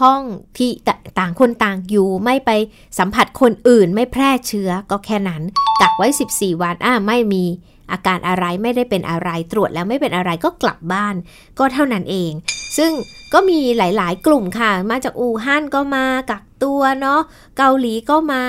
[0.00, 0.22] ห้อง
[0.56, 2.50] ที่ตต่างคนต่างอยู่ไม่ไป
[2.98, 5.42] สัมผัสคนอื่นไม่แพร่เชื้อก็แค่นั้น
[5.80, 7.44] กักไว้ 14 วันอ่าไม่มี
[7.92, 11.14] อาการอะไรไม่ได้เป็นอะไรตรวจแล้วไม่เป็นอะไรก็กลับบ้าน
[11.58, 12.32] ก็เท่านั้นเอง
[12.76, 12.92] ซึ่ง
[13.32, 17.20] ก็มีหลาย ๆ กลุ่มค่ะ มาจากอู่ฮั่นก็มากักตัวเนาะ
[17.56, 18.44] เกาหลีก็มา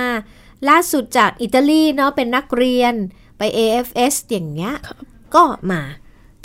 [0.70, 2.94] ล่าสุดจากอิตาลีเนาะเป็นนักเรียน
[3.38, 4.98] ไป AFS อย่างเงี้ยครับ
[5.36, 5.82] ก็มา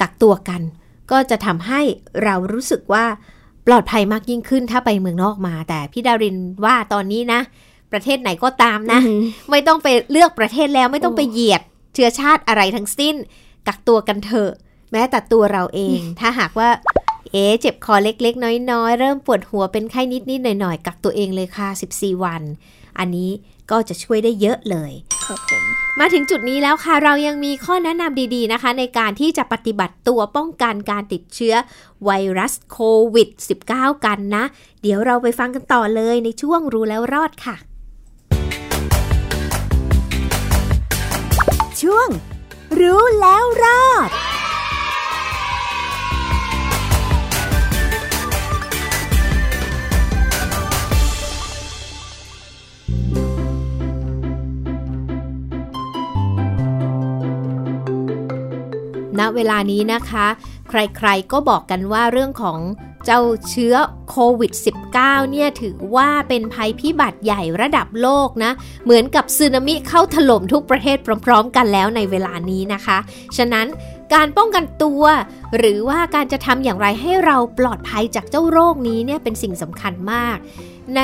[0.00, 0.62] กักตัวกัน
[1.10, 1.80] ก็จะทำให้
[2.24, 3.04] เรารู้สึกว่า
[3.66, 7.40] ปลอดภัยมากยิ่งขึ้นถ้าไปเมืองนอกมา แต่พี่ดารินว่าตอนนี้นะ
[7.92, 11.62] ประเทศไหนก็ตามนะอืมไม่ต้องไปเลือกประเทศแล้วไม่ต้องไปเหยียด
[11.94, 13.14] เชื้อชาติอะไรทั้งสิ้น
[13.66, 14.50] กักตัวกันเถอะ
[14.92, 16.68] แม้แต่ตัวเราเอง ถ้าหากว่า
[17.32, 22.42] เอ๊เจ็บคอเล็กๆ น้อยๆ เริ่มปวดหัวเป็นไข้นิดๆหน่อยๆ กักตัวเองเลยค่ะ 14 วัน
[22.98, 23.30] อันนี้
[23.70, 24.92] ก็จะช่วยได้เยอะเลย
[25.26, 25.64] ครับผม
[26.00, 31.54] มาถึงจุดนี้แล้วค่ะ เรายังมีข้อแนะนำดีๆนะคะ ในการที่จะปฏิบัติตัวป้องกันการติดเชื้อ
[32.04, 32.78] ไวรัสโค
[33.14, 33.28] วิด
[33.66, 34.44] -19 กันนะ
[34.82, 37.56] เดี๋ยวเราไปฟังกันต่อเลยในช่วงรู้แล้วรอดค่ะ
[41.82, 42.08] ช่วง
[42.80, 44.10] รู้แล้วรอด
[59.22, 60.26] ณเวลานี้นะคะ
[60.68, 62.58] ใครๆก็บอกกันว่าเรื่องของ
[63.06, 63.74] เจ้าเชื้อ
[64.10, 64.52] โควิด
[64.94, 68.52] -19 เนี่ยถือว่าเป็นภัยพิบัติใหญ่ระดับโลกนะ
[68.84, 72.98] เหมือนกับสึนามิเข้าถล่มทุกประเทศพร้อมๆ กันแล้วในเวลานี้นะคะ
[73.36, 73.66] ฉะนั้น
[74.14, 75.02] การป้องกันตัว
[75.56, 80.36] หรือว่าการจะทำอย่างไรให้เราปลอดภัยจากเจ้าโรคนี้เนี่ยเป็นสิ่งสำคัญมาก
[80.96, 81.02] ใน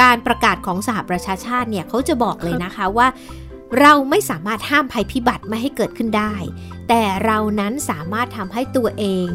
[0.00, 3.06] การประกาศของสหประชาชาติเนี่ยเขาจะบอกเลยนะคะว่า
[3.80, 6.34] เราไม่สามารถห้ามภัยพิบัติไม่ให้เกิดขึ้นได้
[6.88, 9.26] แต่เรานั้นสามารถทำให้ตัวเอง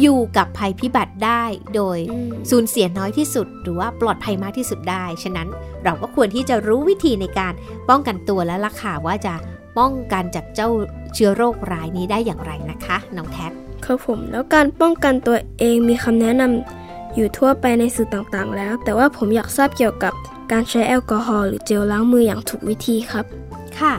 [0.00, 1.42] อยู่กับภัยพิบัติได้
[1.74, 5.48] โดยอืมสูญเสียน้อยที่สุด หรือว่าปลอดภัยมากที่สุดได้ ฉะนั้น
[5.84, 7.52] เราก็ควรที่จะรู้วิธีในการ
[7.88, 9.34] ป้องกันตัวและล่ะค่ะว่าจะ
[9.78, 10.68] ป้องกันจากเจ้า
[11.14, 13.52] เชื้อโรครายนี้ได้อย่างไรนะคะน้องแท็ก
[13.84, 20.12] ครับผมแล้วการป้องกันตัวเองมีคำแนะนำอยู่ทั่วไปในสื่อต่างๆ แล้ว แต่ว่าผมอยากทราบเกี่ยวกับ
[20.52, 23.26] การใช้แอลกอฮอล์หรือเจลล้างมืออย่างถูกวิธีครับ
[23.80, 23.94] ค่ะ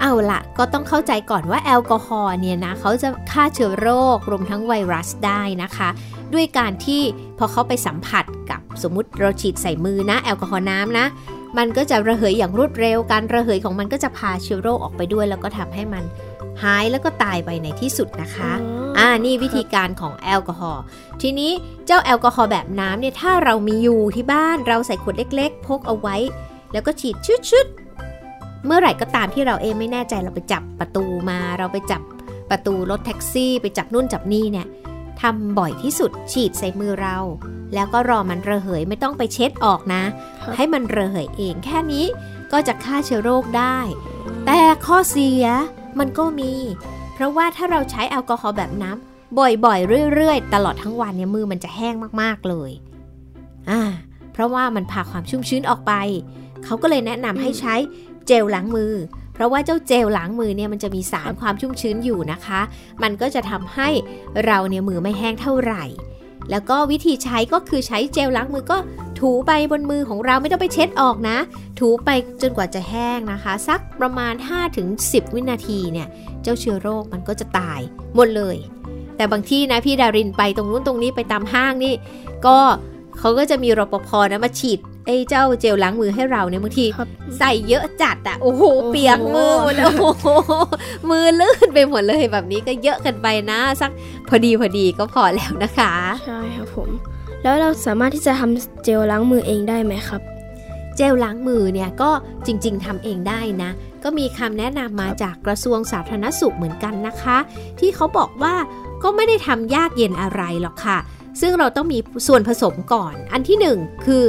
[0.00, 5.88] เอาละก็ต้องเข้าใจก่อนว่าแอลกอฮอล์เนี่ยนะเขาจะฆ่าเชื้อโรครวมทั้งไวรัสได้นะคะ
[6.34, 7.02] ด้วยการที่
[7.38, 11.06] พอเขาไปสัมผัสกับสมมุติเราฉีดใส่มือนะ แอลกอฮอล์น้ำนะ
[11.58, 16.04] มันก็จะระเหยอย่างรวดเร็ว การระเหยของมันก็จะพาเชื้อโรคออกไปด้วย แล้วก็ทำให้มัน
[16.62, 20.82] หายแล้วก็ตายไปในที่สุดนะคะอ๋ออ่อ่า นี่วิธีการของแอลกอฮอล์
[21.22, 21.52] ทีนี้
[21.86, 26.16] เจ้าแอลกอฮอล์แบบน้ำเนี่ย ถ้าเรามีอยู่ที่บ้าน เราใส่ขวดเล็ก ๆ พกเอาไว้
[26.72, 27.16] แล้วก็ฉีด
[27.50, 27.89] ชุดๆ
[28.66, 32.02] เมื่อไหร่ก็ตามที่เราเองไม่แน่ใจเราไปจับประตูมา เราไปจับ
[32.50, 34.66] ประตูรถแท็กซี่ ไปจับนู่นจับนี่เนี่ย
[35.20, 37.16] ทำบ่อยที่สุดฉีดใส่มือเรา
[37.74, 40.02] แล้วก็รอมันระเหยไม่ต้องไปเช็ดออกนะ
[40.42, 42.06] ครับให้มันระเหยเองแค่นี้
[42.52, 43.76] ก็จะฆ่าเชื้อโรคได้
[44.46, 45.44] แต่ข้อเสีย
[45.98, 46.52] มันก็มี
[47.14, 52.70] เพราะว่าถ้าเราใช้แอลกอฮอล์แบบน้ำบ่อยๆ เรื่อยๆ ตลอดทั้งวันเนี่ยมือมันจะแห้งมากๆเลย
[53.70, 53.80] อ่า
[54.32, 55.92] เพราะว่ามันพาความชุ่มชื้นออกไป
[56.64, 57.74] เขาก็เลยแนะนำให้ใช้
[58.32, 58.94] เจลล้างมือ
[59.34, 62.60] เพราะว่าเจ้าเจลล้างมือเนี่ยมันจะมีสารความชุ่มชื้นอยู่นะคะ
[63.02, 63.88] มันก็จะทำให้
[64.46, 65.84] เราเนี่ยมือไม่แห้งเท่าไหร่
[66.50, 68.78] แล้วก็วิธีใช้ก็คือใช้เจลล้างมือก็
[69.20, 71.38] ถูไปบนมือของเราไม่ต้องไปเช็ดออกนะ
[71.78, 72.10] ถูไป
[72.42, 74.34] จนกว่าจะแห้งนะคะ สักประมาณ
[74.84, 76.08] 5-10 วินาทีเนี่ย
[76.42, 77.80] เจ้าเชื้อโรคมันก็จะตาย
[78.14, 78.56] หมดเลย
[79.16, 81.94] แต่บางที่นะพี่ดารินไปตรงนู้นตรงนี้ไปตามห้างนี่
[82.46, 82.58] ก็
[83.18, 87.08] เขาก็จะมีรปภนะมาฉีด ไอ้เจ้าเจลล้างมือให้เราเนี่ยบางทีครับ
[87.38, 90.26] ใส่เยอะจัดอะโอ้โหโอ้โหเปียกมือหมดเลยโอ้โห
[91.10, 93.90] มือลื่นไปหมดเลยแบบนี้ก็เยอะกันไปนะ สัก
[94.28, 95.92] พอดีพอดีก็พอแล้วนะคะ
[96.26, 96.90] ใช่ครับผม
[97.42, 100.20] แล้วเราสามารถที่จะทำเจลล้างมือเองได้ไหมครับ
[100.96, 102.10] เจลล้างมือเนี่ยก็
[102.46, 103.70] จริง ๆทำเองได้นะ
[104.04, 107.36] ก็มีคำแนะนำมาจากกระทรวงสาธารณสุขเหมือนกันนะคะ
[107.80, 108.54] ที่เขาบอกว่า
[109.02, 110.98] ก็ไม่ได้ทำยากเย็นอะไรหรอกค่ะ
[111.40, 114.22] ซึ่งเราต้องมีส่วนผสมก่อน อันที่หนึ่งคือ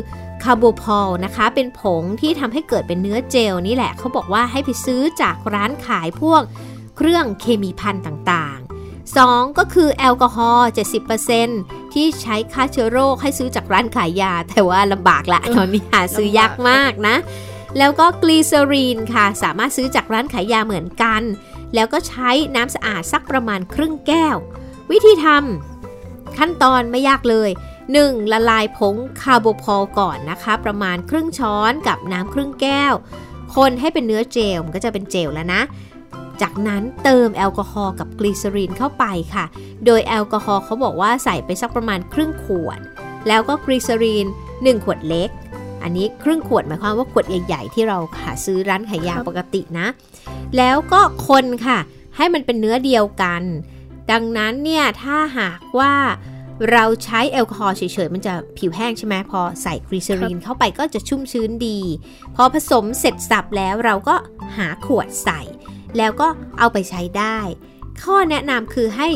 [0.44, 6.42] คาร์โบพอลนะคะ เป็นผงที่ทำให้เกิดเป็นเนื้อเจลนี่แหละเขาบอกว่าให้ไปซื้อจากร้านขายพวก
[6.98, 10.70] เครื่องเคมีพันต่างๆ 2 ก็คือแอลกอฮอล์
[11.32, 17.16] 70%ที่ใช้ฆ่าเชื้อโรคให้ซื้อจากร้านขายยา แต่ว่าลำบากละตอนนี้หาซื้อยากมากนะ
[17.78, 21.22] แล้วก็กลีเซอรีนค่ะ สามารถซื้อจากร้านขายยาเหมือนกัน
[21.76, 24.36] แล้วก็ใช้น้ำสะอาดสักประมาณครึ่งแก้ว
[24.92, 27.50] วิธีทำขั้นตอนไม่ยากเลย
[28.00, 28.32] 1.
[28.32, 32.94] ละลายผงคาร์โบพอลก่อนนะคะ ประมาณครึ่งช้อนกับน้ำครึ่งแก้ว
[33.56, 35.62] คนให้เป็นเนื้อเจลมันก็จะเป็นเจลแล้วนะ
[36.42, 39.46] จากนั้นเติมแอลกอฮอล์กับกลีเซอรีนเข้าไปค่ะ
[39.86, 42.80] โดยแอลกอฮอล์เขาบอกว่าใส่ไปสักประมาณครึ่งขวด
[43.28, 44.26] แล้วก็กลีเซอรีน
[44.56, 45.30] 1 ขวดเล็ก
[45.84, 49.88] อันนี้ครึ่งขวดหมายความว่าขวดใหญ่ๆที่เราหาซื้อร้านขายยาปกตินะ
[50.58, 51.80] แล้วก็คนค่ะ
[52.18, 53.44] ให้มันเป็นเนื้อเดียวกัน
[54.12, 55.94] ดังนั้นเนี่ยถ้าหากว่า
[56.69, 61.80] เราใช้แอลกอฮอล์เฉยๆ มันจะผิวแห้งใช่ไหมพอใส่กลีเซอรีนเข้าไปก็จะชุ่มชื้นดี
[62.36, 64.15] พอผสมเสร็จสรรพแล้วเราก็
[64.58, 65.41] หาขวดใส่
[65.97, 66.28] แล้วก็
[66.60, 67.38] เอาไปใช้ได้
[68.04, 69.10] ข้อแนะนำคือให้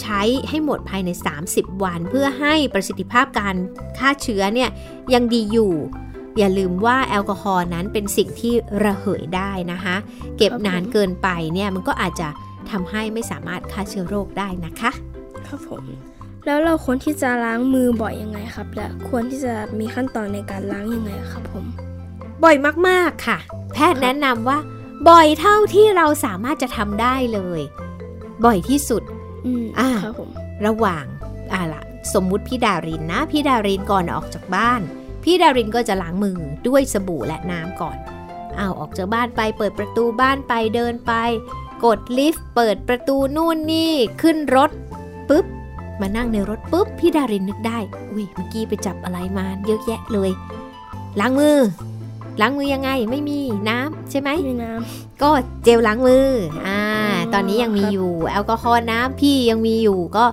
[0.00, 1.10] ใช้ให้หมดภายใน
[1.46, 3.56] 30 วัน เพื่อให้ประสิทธิภาพการ
[3.98, 4.70] ฆ่าเชื้อเนี่ย
[5.14, 5.72] ยังดีอยู่
[6.38, 9.96] อย่าลืมว่าแอลกอฮอล์นั้นเป็นสิ่งที่ระเหยได้นะคะ
[10.38, 12.28] เก็บนานเกินไปเนี่ยมันก็อาจจะ
[12.70, 14.90] ทำให้ไม่สามารถฆ่าเชื้อโรคได้นะคะ
[15.46, 16.09] ครับผม
[16.46, 21.64] แล้วเราควรที่จะล้างมือบ่อยยังไงครับ และควรที่จะมีขั้นตอนในการล้างยังไงครับผม
[22.44, 22.56] บ่อย
[22.88, 23.38] มากๆค่ะ
[23.72, 24.58] แพทย์แนะนำว่า
[25.08, 27.60] บ่อยเท่าที่เราสามารถจะทำได้เลย
[28.44, 29.02] บ่อยที่สุด
[29.46, 30.30] อืมอ่าครับผม
[30.66, 31.04] ระหว่าง
[31.52, 31.82] อ่าละ
[32.14, 34.80] สมมุติพี่ดารินนะ พี่ดารินก่อนออกจากบ้าน
[35.24, 37.96] พี่ดารินก็จะล้างมือด้วยสบู่และน้ำก่อน
[38.56, 41.12] เอาออกจากบ้านไปเปิดประตูบ้านไปเดินไป
[41.84, 44.70] กดลิฟต์เปิดประตูนู่นนี่ขึ้นรถ
[45.28, 45.46] ปุ๊บ
[46.00, 47.78] มานั่งในรถปุ๊บพี่ดารินนึกได้
[48.12, 50.30] อุ้ยเมื่อกี้ไปจับอะไรมาเยอะแยะเลย
[51.20, 51.58] ล้างมือ
[52.40, 54.72] ล้างมือยังไงไม่มีน้ำใช่ไหมมีน้
[55.22, 55.30] ก็
[55.64, 56.26] เจลล้างมือ
[56.66, 60.24] อ่าอ๋อตอนนี้ยังมีครับอยู่ แอลกอฮอล์น้ำพี่ยังมีอยู่ ก็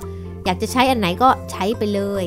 [0.45, 2.25] อยากจะใช้อันไหนก็ใช้ไปเลย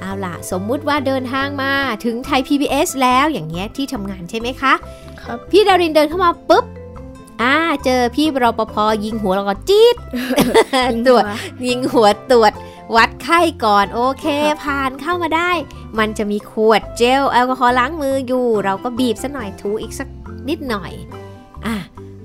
[0.00, 1.72] เอาล่ะ สมมุติว่าเดินทางมา
[2.04, 6.64] ถึงไทย PBS แล้วอย่างเงี้ยที่ทำงานใช่ไหมคะำครับ พี่ดารินเดินเข้ามาปุ๊บ
[7.42, 9.96] อ่าเจอพี่รปภยิงหัวเราก็จี๊ด
[11.06, 11.24] ตรวจ
[11.66, 12.52] ยิงหัวตรวจ
[12.96, 15.50] วัดไข้ก่อนโอเคครับผ่านเข้ามาได้
[15.98, 20.08] มันจะมีขวดเจลแอลกอฮอล์ล้างมืออยู่ เราก็บีบสักหน่อยถูอีกสัก
[20.48, 20.92] นิดหน่อย
[21.66, 21.74] อะ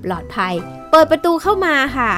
[0.04, 0.54] ปลอดภัย
[0.90, 2.12] เปิดประตูเข้ามาค่ะ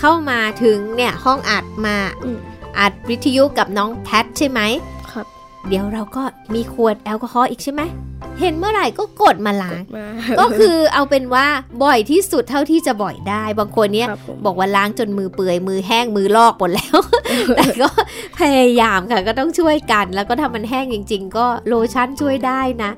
[0.00, 2.38] เข้ามาถึงเนี่ยห้องอัดมาอืม
[2.78, 4.95] อัดวิทยุกับน้องแพทใช่ไหมครับ
[5.68, 6.22] เดี๋ยวเราก็
[6.54, 7.82] มีขวดแอลกอฮอล์อีกใช่ไหม
[8.40, 10.06] เห็นเมื่อไหร่ก็กดมาล้างมา
[10.40, 11.46] ก็คือเอาเป็นว่า
[11.82, 16.98] บ่อยที่สุดเท่าที่จะบ่อยได้ บางคนเนี่ยครับผมบอกว่าล้างจนมือเปื่อยมือแห้งมือลอกหมดแล้ว
[17.56, 17.88] แต่ก็
[18.38, 22.90] พยายามค่ะก็ต้องช่วยกัน แล้วก็ถ้ามันแห้งจริง ๆ ก็โลชั่นช่วยได้นะ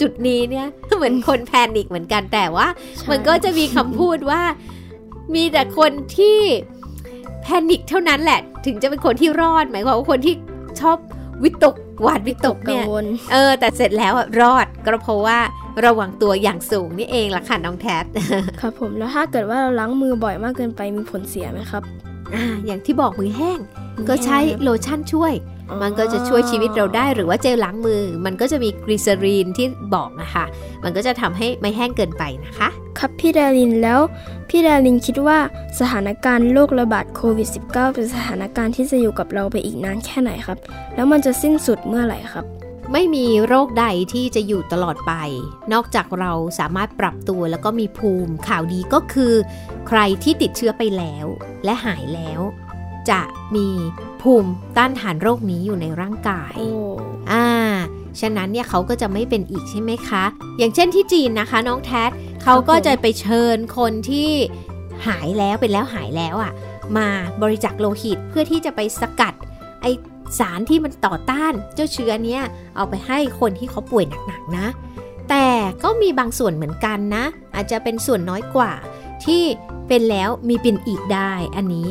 [0.00, 2.66] จุดนี้เนี่ยเหมือนคนแพนิคเหมือนกันแต่ว่า
[2.98, 4.42] ใช่มันก็จะมีคำพูดว่า
[5.34, 6.38] มีแต่คนที่
[7.42, 10.34] แพนิคเท่านั้นแหละ ถึงจะเป็นคนที่รอดหมายความว่าคนที่
[10.80, 10.96] ชอบ
[11.42, 15.38] วิตก หวาดวิตกกัเนี่งยวลเออ แต่เสร็จแล้วอะรอดก็เพราะว่า
[15.84, 17.86] ระวังตัวอย่างสูงนี่เองล่ะค่ะน้องแท
[18.60, 21.82] ครับผมแล้วถ้าเกิดว่าเราล้างมือบ่อยมากเกินไปมีผลเสียไหมครับ
[22.34, 23.58] อ่าอย่างที่บอกมือแห้ง
[24.08, 30.44] ก็ใช้ hand lotion ช่วยอ๋อ มันก็จะช่วยชีวิตเราได้หรือว่าเจลล้างมือ มันก็จะมีกลีเซอรีนที่บอกนะคะ
[30.84, 34.00] มันก็จะทำให้ไม่แห้งเกินไปนะคะ ครับพี่ดารินแล้ว
[34.48, 35.38] พี่ดารินคิดว่า
[35.78, 40.58] สถานการณ์โรคระบาดโควิด -19 เป็นสถานการณ์ที่จะอยู่กับเราไปอีกนานแค่ไหนครับ
[40.94, 42.46] แล้วมันจะสิ้นสุดเมื่อไหร่ครับ
[42.92, 45.12] ไม่มีโรคใดที่จะอยู่ตลอดไป
[45.72, 49.32] นอกจากเราสามารถปรับตัวแล้วก็มีภูมิ ข่าวดีก็คือ
[49.88, 51.26] ใครที่ติดเชื้อไปแล้ว
[51.64, 52.40] และหายแล้ว
[53.10, 53.20] จะ
[53.56, 53.68] มี
[54.22, 56.68] ภูมิต้านทานโรคนี้อยู่ในร่างกายโอ้
[57.32, 57.46] อ่า
[58.20, 60.24] ฉะนั้นเนี่ยเขาก็จะไม่เป็นอีกใช่ไหมคะ
[60.58, 62.04] อย่างเช่นที่จีนนะคะน้องแท็
[62.42, 64.30] เขาก็จะไปเชิญคนที่
[65.06, 66.52] หายแล้วเป็นแล้วหายแล้วอะ่ะ
[66.96, 67.08] มา
[67.42, 69.34] บริจาคโลหิตเพื่อที่จะไปสกัด
[69.82, 69.86] ไอ
[70.38, 72.42] สารที่มันต่อต้านเจ้าเชื้อเนี้ย
[72.76, 74.66] เอาไปให้คนที่เขาป่วยหนักๆนะ
[75.30, 75.48] แต่
[75.82, 78.72] ก็มีบางส่วนเหมือนกันนะ อาจจะเป็นส่วนน้อยกว่า
[79.24, 79.42] ที่
[79.88, 81.88] เป็นแล้วมีเป็นอีกได้อันนี้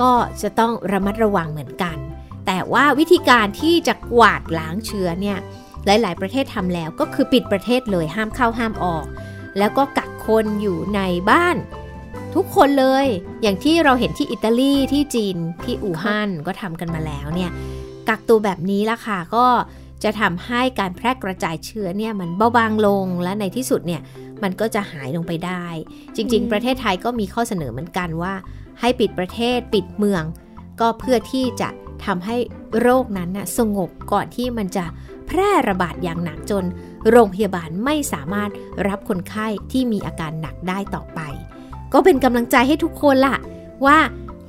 [0.00, 1.96] ก็จะต้องระมัดระวังเหมือนกัน
[2.46, 5.38] แต่ว่าวิธีการที่จะกวาดล้างเชื้อเนี่ย
[5.86, 9.06] หลาย ๆ ประเทศทำแล้วก็คือปิดประเทศเลยห้ามเข้าห้ามออก
[9.58, 11.56] แล้วก็กักคนอยู่ในบ้าน
[12.34, 13.06] ทุกคนเลย
[13.42, 17.50] อย่างที่เราเห็นที่อิตาลีที่จีนที่อู่ฮั่นก็ทำกันมาแล้วเนี่ย
[18.08, 19.46] กักตัวแบบนี้ละค่ะก็
[20.04, 24.02] จะทำให้การแพร่กระจายเชื้อเนี่ยมันเบาบางลงและในที่สุดเนี่ย
[24.42, 25.64] มันก็จะหายลงไปได้
[26.16, 28.34] จริง ๆ ประเทศไทยก็มีข้อเสนอเหมือนกันว่า
[28.80, 30.22] ให้ปิดประเทศปิดเมือง
[30.80, 31.68] ก็เพื่อที่จะ
[32.04, 32.36] ทำให้
[32.80, 34.84] โรคนั้นน่ะสงบก่อนที่มันจะ
[35.26, 36.64] แพร่ระบาดอย่างหนักจน
[37.10, 38.50] โรงพยาบาลไม่สามารถ
[38.88, 41.20] รับคนไข้ที่มีอาการหนักได้ต่อไป
[41.92, 43.36] ก็เป็นกำลังใจให้ทุกคนล่ะ
[43.86, 43.98] ว่า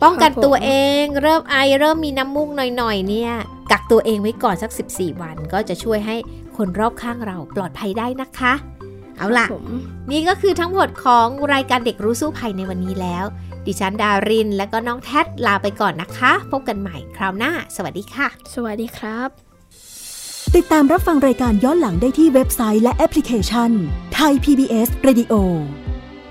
[0.03, 3.31] ป้องกันครับผมตัวเองเริ่มไอเริ่มมีน้ำมูกหน่อยๆ เนี่ย
[3.71, 6.15] กักตัวเองไว้ก่อนสัก 14 วัน ก็จะช่วยให้
[6.57, 8.53] คนรอบข้างเราปลอดภัยได้นะคะ
[9.17, 9.67] เอาล่ะผม
[10.11, 13.25] นี่ก็คือทั้งหมดของรายการเด็กรู้สู้ภัยในวันนี้แล้ว
[13.67, 19.29] ดิฉันดาริน และก็น้องแท็ดลาไปก่อนนะคะ พบกันใหม่คราวหน้า สวัสดีค่ะ สวัสดีครับ
[20.55, 23.71] ติดตามรับฟังรายการย้อนหลังได้ที่เว็บไซต์และแอปพลิเคชัน
[24.15, 25.33] ไทย PBS Radio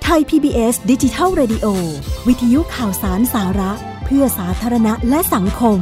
[0.04, 1.66] ไทย PBS ดิจิทัล Radio
[2.28, 3.72] วิทยุข่าวสารสาระ
[4.04, 5.80] เพื่อสาธารณะและสังคม